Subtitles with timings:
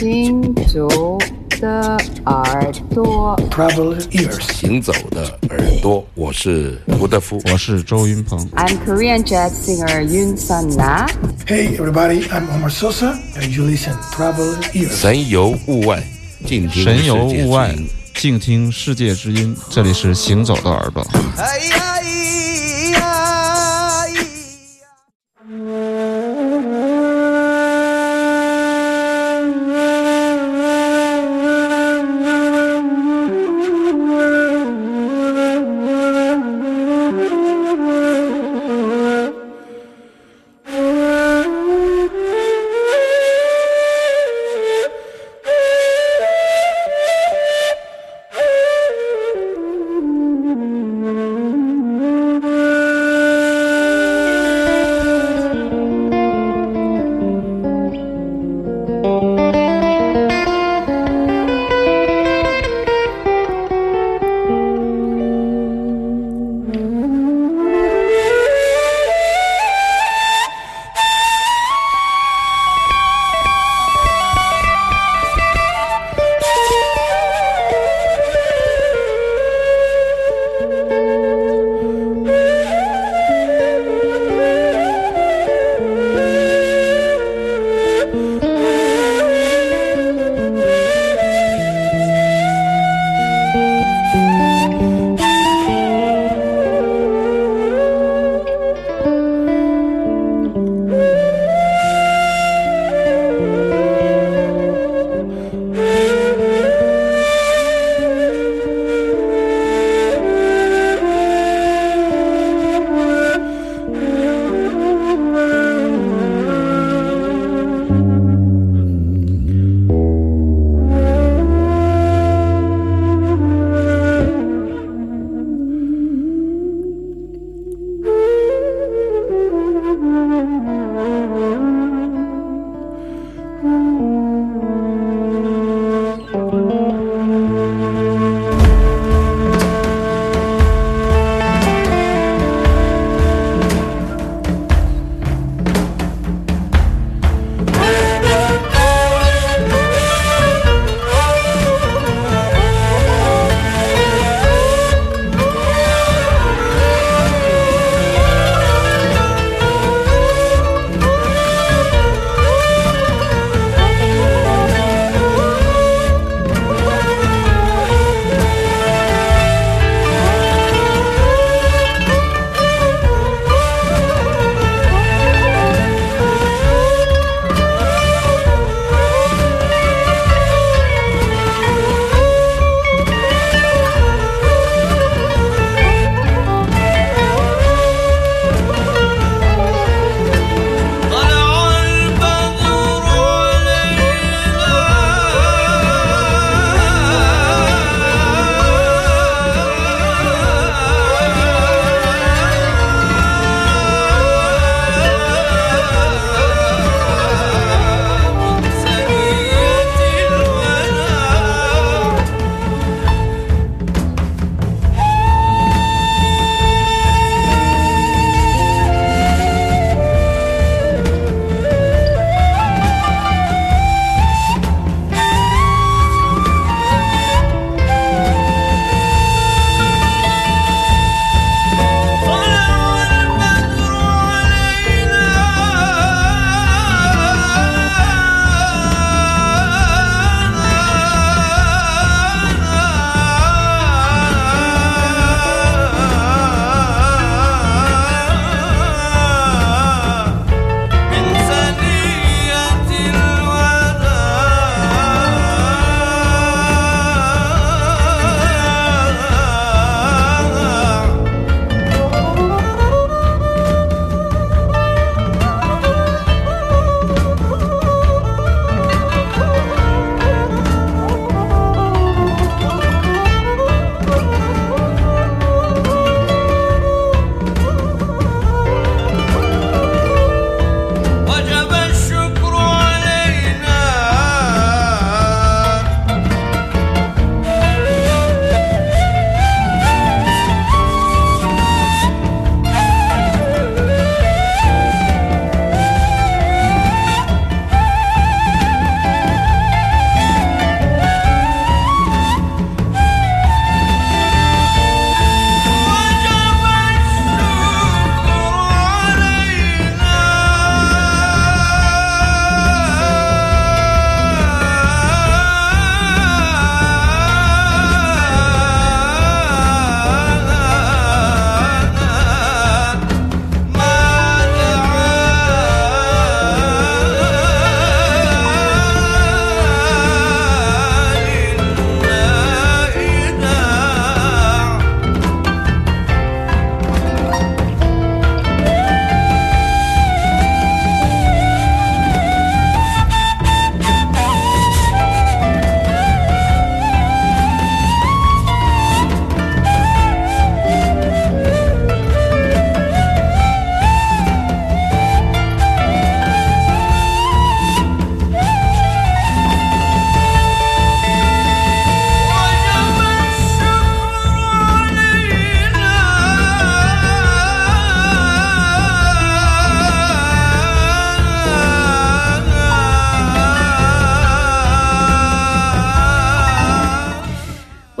[0.00, 1.18] 行走
[1.60, 7.38] 的耳朵，traveler ear 行走的耳朵，我是吴德夫。
[7.52, 8.38] 我是周云鹏。
[8.56, 11.06] I'm Korean jazz singer Yun Sun Na.
[11.46, 14.96] Hey, everybody, I'm Omar Sosa, and you listen Traveler's ears.
[14.96, 16.02] 神游物外，
[16.46, 17.76] 静听神游物外，
[18.14, 19.54] 静听世界之音。
[19.68, 21.06] 这里是行走的耳朵。
[21.36, 21.99] 哎呀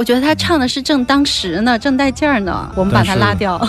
[0.00, 3.60] 我觉得他唱的是正当时呢，正带劲儿呢，我们把他拉掉。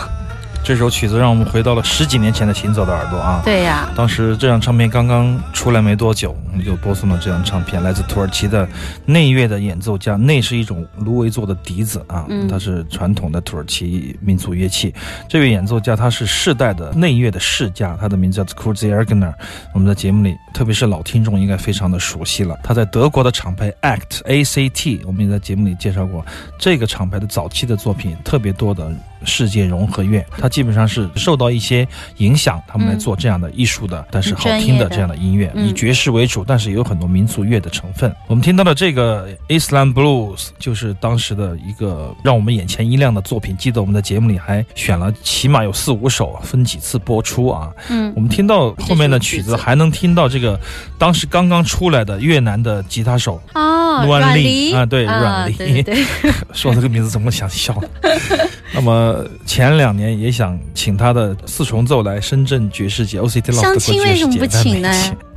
[0.64, 3.42] 这首曲子让我们回到了十几年前的《行走的耳朵》啊。
[3.44, 8.68] 对呀、当时这张唱片刚刚出来没多久，我们就播送了这张唱片，来自土耳其的
[9.06, 10.16] 内乐的演奏家。
[10.16, 14.94] 内是一种芦苇做的笛子啊，嗯它是传统的土耳其民族乐器。
[15.28, 19.34] 这位演奏家他是世代的内乐的世家，他的名字叫 k u r z i Ergener。
[19.74, 22.56] 我们在节目里，特别是老听众应该非常的熟悉了。
[22.64, 26.24] 他在德国的厂牌 ACT A C T，我们也在节目里介绍过
[26.60, 28.92] 这个厂牌的早期的作品，特别多的
[29.26, 31.88] 世界融合乐，它基本上是受到一些
[32.18, 38.14] 影响，他们来做这样的艺术的，但是好听的这样的音乐，嗯以爵士为主，但是也有很多民族乐的成分。
[38.28, 43.56] 我们听到的这个 Islam Blues 就是当时的一个让我们眼前一亮的作品。
[43.58, 47.72] 记得我们在节目里还选了起码有四五首，分几次播出啊。
[47.90, 50.60] 嗯我们听到后面的曲子，还能听到这个
[50.98, 55.86] 当时刚刚出来的越南的吉他手，哦，阮丽丽啊对阮丽
[56.54, 57.88] 说这个名字怎么想笑呢？
[58.74, 64.90] 那么前两年也想请他的四重奏来深圳爵士节 OCT Loft 相亲为什么不请呢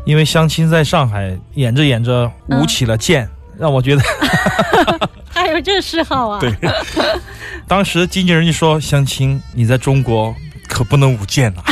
[0.04, 3.28] 因为相亲在上海演着演着舞起了剑，
[3.58, 4.02] 让我觉得
[5.28, 6.38] 还有这嗜好啊？
[6.40, 6.54] 对。
[7.66, 10.34] 当时经纪人就说：“相亲，你在中国
[10.69, 11.64] 可不能舞剑啊！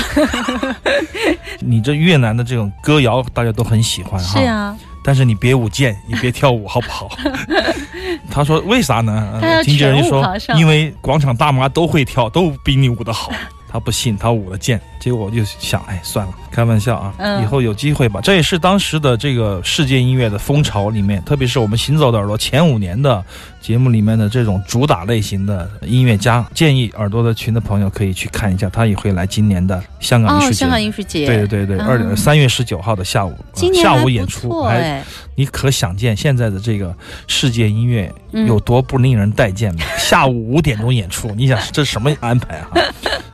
[1.60, 4.74] 你这越南的这种歌谣大家都很喜欢哈，是啊，
[5.04, 7.10] 但是你别舞剑，你别跳舞，好不好？
[8.30, 9.40] 他说为啥呢？
[9.64, 10.24] 经纪人就说
[10.56, 13.30] 因为广场大妈都会跳，都比你舞的好。
[13.72, 14.80] 他不信，他舞了剑。
[15.00, 18.20] 结果我就想，哎，算了，开玩笑啊，嗯以后有机会吧。
[18.22, 23.24] 这也是当时的这个世界音乐的风潮里面，特别是我们行走的耳朵前五年的
[23.60, 26.46] 节目里面的这种主打类型的音乐家。
[26.54, 30.54] 建议耳朵的群的朋友可以去看一下，他也会来今年的香港艺术哦，节。
[30.54, 33.34] 香港艺术节，对对对二点三月十九号的下午，
[33.74, 35.02] 下午演出，哎，
[35.34, 36.94] 你可想见现在的这个
[37.26, 39.80] 世界音乐嗯有多不令人待见吗？
[39.98, 42.70] 下午五点钟演出，你想这是什么安排啊？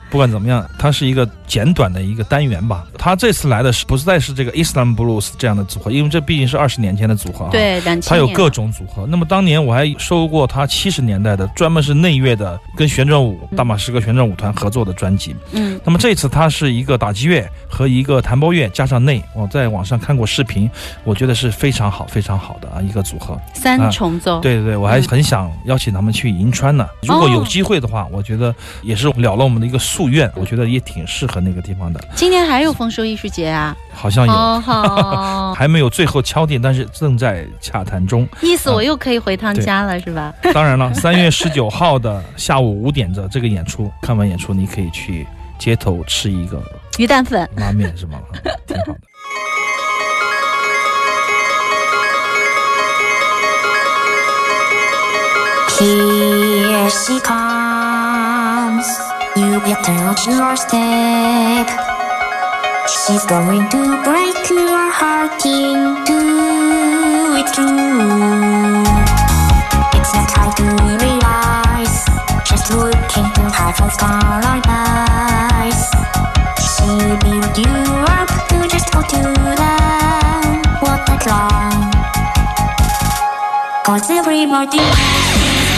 [0.09, 2.85] 不管怎么样，它是一个简短的一个单元吧。
[2.97, 7.51] 他这次来的是不再是这个 Islam Blues 这样的组合，因为这毕竟是二十年前的组合啊。。
[7.51, 9.05] 对，两千它有各种组合。
[9.07, 15.35] 那么当年我还收过他七十年代的专门是内乐的，跟旋转舞、大马士革旋转舞团合作的专辑。
[15.51, 20.69] 嗯，那么这次它是一个打击乐和一个弹拨乐加上内，我在网上看过视频，
[21.03, 23.39] 我觉得是非常好、非常好的啊一个组合。
[23.53, 26.87] 三重奏，对对对，我还很想邀请他们去银川呢。
[27.03, 31.99] 如果有机会的话，我觉得也是了了我们的一个夙愿，我觉得也挺适合那个地方的。
[32.15, 38.25] 今年还有丰收艺术节啊，好像有，哦好， 还没有最后敲定，但是正在洽谈中。
[38.41, 40.33] 意思我又可以回趟家了是吧？
[40.53, 45.27] 当然了，三月十九号的下午五点的这个演出， 看完演出你可以去
[45.57, 46.61] 街头吃一个
[46.97, 48.19] 鱼蛋粉，拉面是吗？
[48.33, 48.99] 嗯 挺好的。
[55.79, 59.08] Here she comes.
[59.35, 61.67] You better watch your step.
[62.87, 66.17] She's going to break your heart into
[67.37, 67.65] it's true.
[69.97, 70.65] It's not hard to
[70.99, 72.05] realize.
[72.43, 75.81] Just look into her from starlight eyes.
[76.59, 76.89] She
[77.23, 77.75] built you
[78.17, 79.21] up to just go to
[79.61, 80.61] them.
[80.81, 81.93] What that long?
[83.85, 85.68] Cause everybody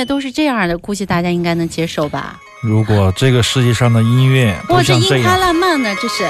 [0.00, 2.40] 乐都是这样的，估计大家应该能接受吧？
[2.62, 6.24] 如果这个世界上的音乐都哇，这音开样，烂漫呢，这是。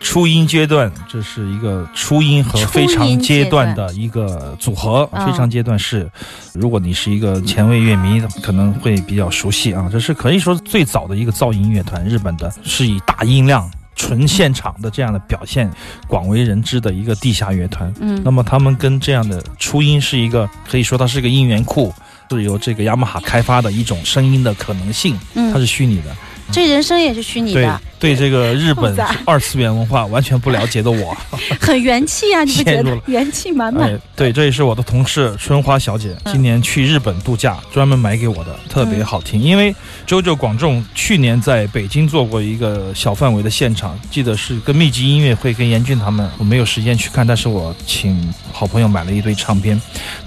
[0.00, 5.08] 初音阶段，这是一个初音和非常阶段的一个组合。
[5.12, 6.08] 嗯非常阶段是，
[6.52, 9.88] 如果你是一个前卫乐迷，可能会比较熟悉啊。
[9.90, 13.70] 这是可以说最早的一个噪音乐团，日本的，是以大音量。
[13.98, 15.68] 纯现场的这样的表现
[16.06, 18.22] 广为人知的一个地下乐团，嗯。
[18.24, 21.92] 那么他们跟这样的初音是一个可以说它是一个音源库，
[22.30, 25.52] 是由这个雅马哈开发的一种声音的可能性，嗯。
[25.52, 26.16] 它是虚拟的。
[26.50, 31.16] 这人生也是虚拟的，对这个日本二次元文化完全不了解的我，
[31.60, 32.98] 很元气啊，你不觉得？
[33.06, 33.92] 元气满满。
[33.92, 39.40] 哎，对，这也是我的同事春花小姐嗯今年去日本度假专门买给我的，特别好听。
[39.40, 39.74] 因为
[40.06, 49.80] 周周广众去年在北京做过一个小范围的现场，记得是跟密集音乐会跟严俊他们，我没有时间去看，但是我请好朋友买了一堆唱片，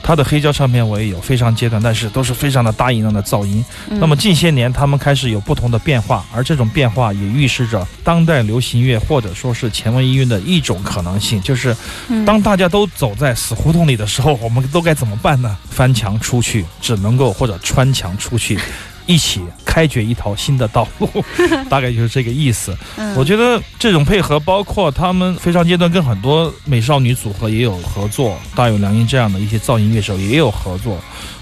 [0.04, 3.64] 他的黑胶唱片我也有，非常阶段，但是都是非常的大音量的噪音。
[3.90, 11.76] 嗯那么近些年，他们开始有不同的变化，而这种变化也预示着当代流行乐或者说是前卫音乐的一种可能性，就是
[12.08, 15.56] 嗯当大家都走在死胡同里的时候，我们都该怎么办呢？
[15.70, 18.58] 翻墙出去，只能够或者穿墙出去。
[19.08, 21.10] 一起开掘一条新的道路，
[21.68, 22.78] 大概就是这个意思。
[22.98, 31.00] 嗯我觉得这种配合，包括他们非常阶段跟很多美少女组合也有合作，大有良音这样的一些噪音乐手也有合作。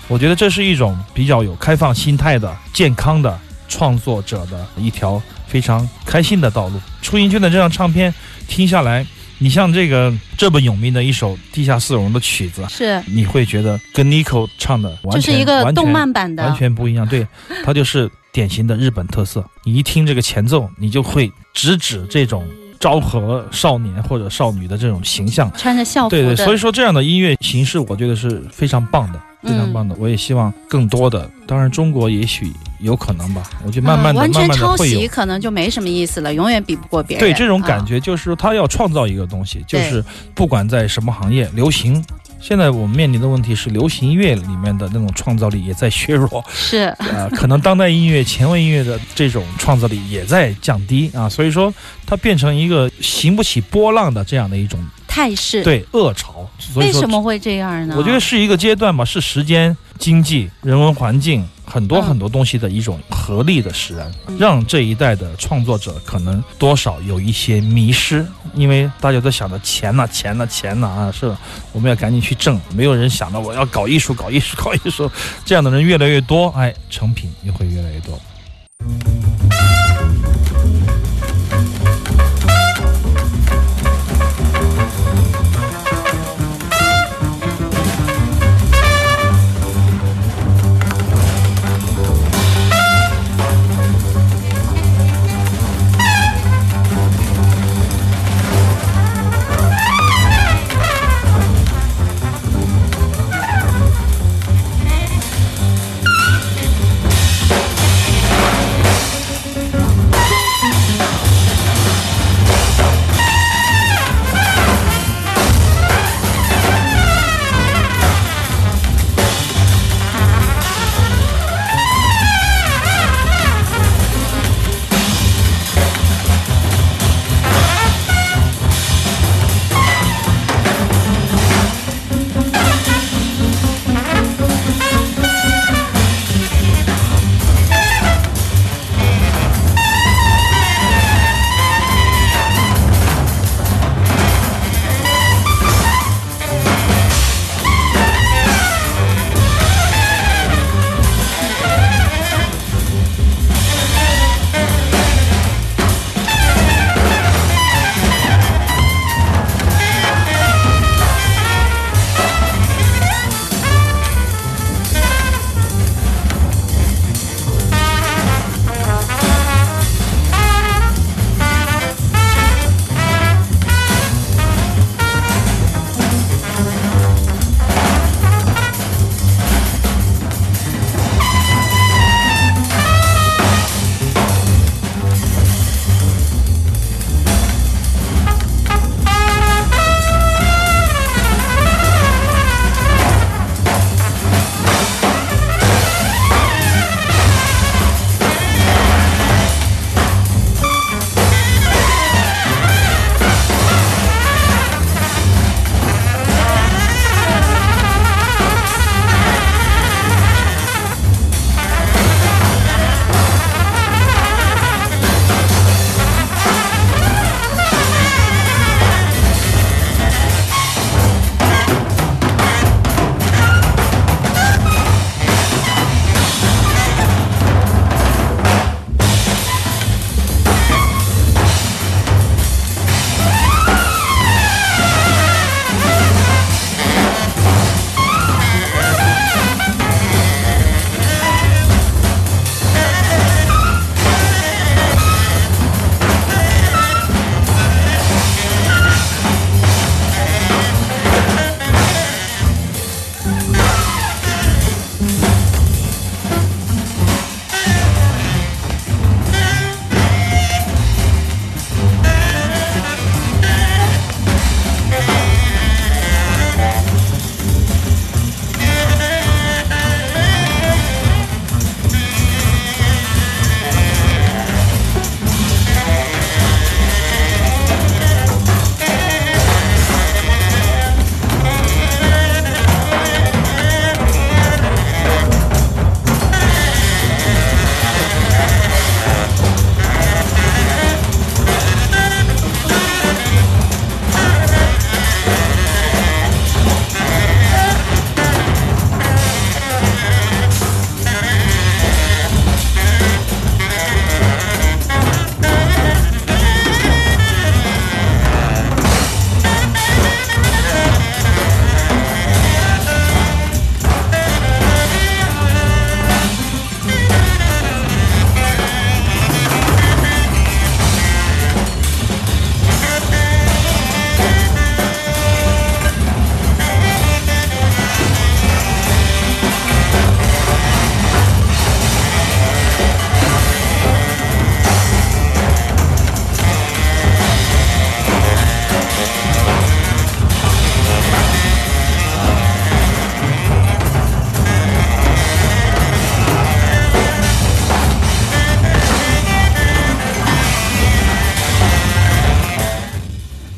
[0.08, 3.38] 我觉得这是一种比较有开放心态的、健康的
[3.70, 6.82] 创作者的一条非常开心的道路。
[7.02, 8.14] 初音君的这张唱片
[8.48, 9.06] 听下来，
[9.38, 17.08] 你像这个这么有名的一首《地下丝绒》的曲子，是，你会觉得跟 Nico 唱的完全就是一个完全动漫版的，完全不一样。
[17.08, 17.26] 对，
[17.64, 19.46] 它就是典型的日本特色。
[19.64, 22.46] 你一听这个前奏，你就会直指这种
[22.80, 25.52] 昭和少年或者少女的这种形象。
[25.58, 29.96] 穿着校服对对，所以说这样的音乐形式，我觉得是非常棒的，非常棒的。
[30.00, 33.44] 我也希望更多的，当然中国也许有可能吧。
[33.66, 35.10] 我觉得慢慢的、嗯完全慢慢抄袭的会有。
[35.10, 37.26] 可能就没什么意思了，永远比不过别人。
[37.26, 40.04] 对这种感啊觉，就是说他要创造一个东西，就是
[40.34, 42.04] 不管在什么行业，流行。
[42.42, 46.42] 现在我们面临的问题是，流行音乐里面的那种创造力也在削弱。
[46.48, 51.74] 是呃，可能当代音乐、前卫音乐的这种创造力也在降低啊，所以说
[52.06, 56.48] 它变成一个行不起波浪的这样的一种态势。，对恶潮。
[56.58, 57.96] 所以为什么会这样呢？
[57.98, 71.36] 我觉得是一个阶段吧，是时间、经济、人文环境很多嗯很多东西的一种合力的使然，嗯让这一代的创作者可能多少有一些迷失，因为大家都想着钱呐、钱呐、钱呐啊，是
[71.72, 75.12] 我们要赶紧去挣，没有人想到我要搞艺术、搞艺术、搞艺术，
[75.44, 78.20] 这样的人越来越多，哎，成品也会越来越多。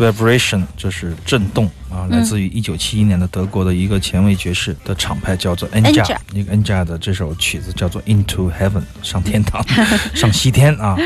[0.02, 9.64] Vibration，就是震动啊，来自于一九七一年的德国的一个前卫爵士的厂牌，叫做 Enja，Enja 一个 Enja 的这首曲子叫做 Into Heaven，上天堂，
[10.16, 10.98] 上西天啊。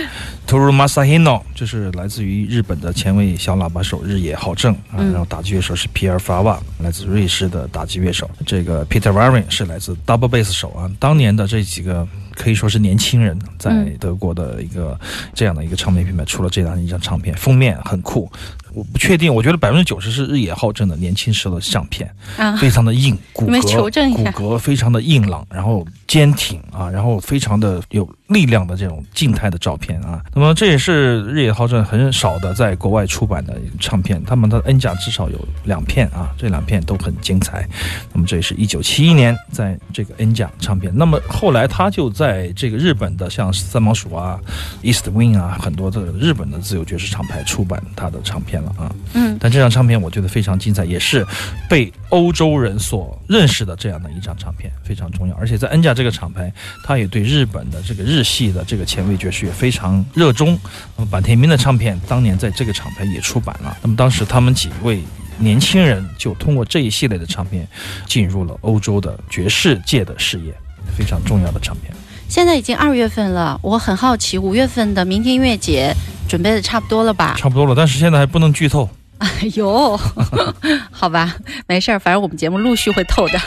[0.47, 8.29] Toru Masahino 就是来自于日本的前卫小喇叭手日野浩正啊，嗯然后打击乐手是皮尔法瓦，来自瑞士的打击乐手。
[8.45, 10.89] 这个 Peter Waring 是来自 Double Bass 手啊。
[10.99, 14.99] 当年的这几个可以说是年轻人，在嗯德国的一个
[15.33, 18.31] 这样的一个唱片品牌出了这样一张唱片，封面很酷。
[18.73, 30.21] 我不确定，我觉得百分之九十是日野浩正的年轻时的相片，啊，非常的硬，骨骼骨骼非常的硬朗，然后坚挺啊，然后非常的有力量的这种静态的照片啊。
[30.33, 37.67] 那么这也是日野浩正很少的在国外出版的唱片，他们的 N 甲至少有两片啊，这两片都很精彩。
[38.13, 44.39] 那么这也是一九七一年在这个 N 甲唱片，那么后来他就在这个日本的像三毛鼠啊、
[44.81, 48.93] East Wing 啊，很多的日本的自由爵士厂牌出版他的唱片了啊。
[49.13, 51.25] 嗯，但这张唱片我觉得非常精彩，也是
[51.69, 55.35] 被欧洲人所认识的这样的一张唱片，非常重要。
[55.35, 56.51] 而且在 N 甲这个厂牌，
[56.83, 60.59] 他也对日本的这个日系的这个前卫爵士也非常热衷。
[60.95, 63.75] 那么坂田明的唱片当年在这个厂牌也出版了。
[63.81, 65.01] 那么当时他们几位
[65.37, 67.67] 年轻人就通过这一系列的唱片，
[68.07, 70.53] 进入了欧洲的爵士界的事业，
[70.97, 71.93] 非常重要的唱片。
[72.27, 75.93] 现在已经二月份了，我很好奇，五月份的明天音乐节
[76.27, 77.35] 准备的差不多了吧？
[77.37, 78.89] 差不多了，但是现在还不能剧透。
[79.19, 79.97] 哎呦，
[80.91, 81.35] 好吧，
[81.67, 83.39] 没事儿，反正我们节目陆续会透的。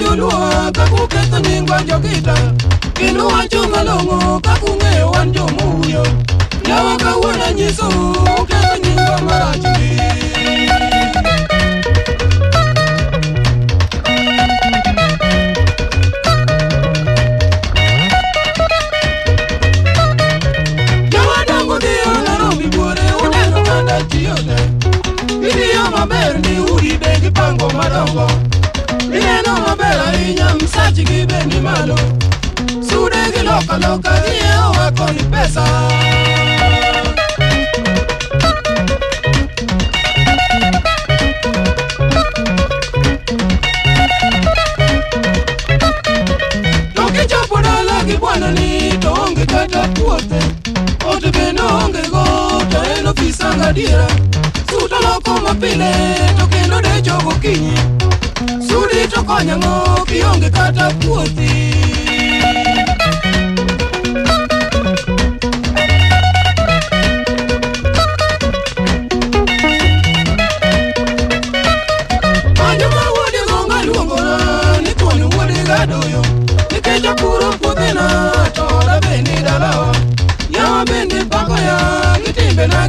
[0.00, 2.34] Jolua kakuketho ningwa jokita
[2.94, 6.06] Kendo wacho malong'o kakung'e wan jomuyo
[6.68, 7.88] Yawa kawuono nyiso
[33.76, 35.64] Ọlọ́run kan ní ẹ̀ ò wá kò ní bẹ́ẹ̀ sọ.
[48.20, 50.40] bwana ni toonge kata tuote.
[51.10, 52.24] Otebenoonge go
[52.70, 54.06] to en ofisanga diera
[54.70, 55.92] sutaloko mapile
[56.38, 57.74] to kendo decho gokinyi
[58.68, 61.50] sudi to konyo ng'o kionge kata puothi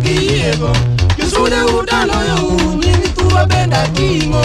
[0.07, 0.69] kiyego
[1.15, 2.37] kisune udaloyo
[3.15, 4.41] tuwa benda kingo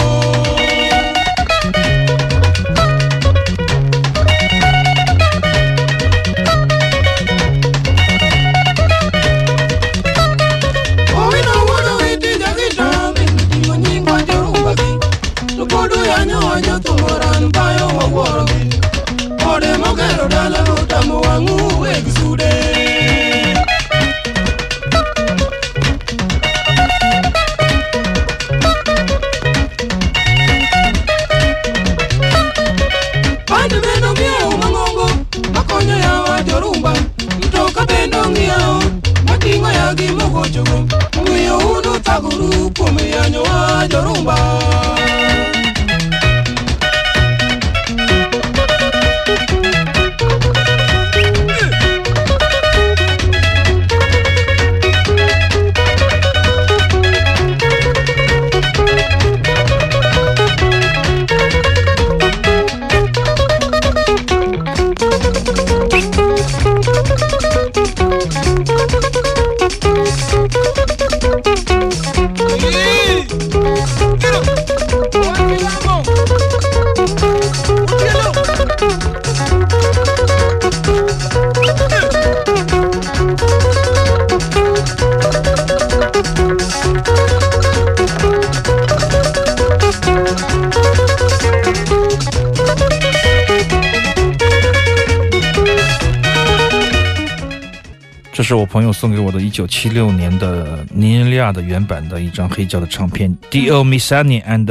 [98.73, 104.65] 朋友送给我的1976年的尼日利亚的原版的一张黑胶的唱片，Dio Misani and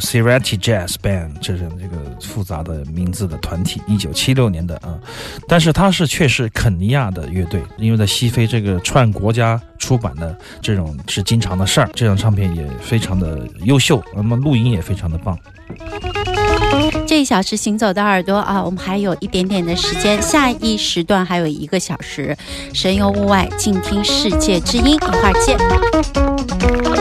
[0.00, 4.98] Sirati Jazz Band，这是这个复杂的名字的团体，1976年的啊，
[5.46, 15.38] 但是它是却是肯尼亚的乐队，因为在西非这个串国家出版的这种是经常的事儿，这张唱片也非常的优秀，那么录音也非常的棒。
[17.22, 22.36] 一小时行走的耳朵啊，我们还有一点点的时间，下一时段还有一个小时，
[22.74, 26.91] 神游物外，静听世界之音，一会儿见。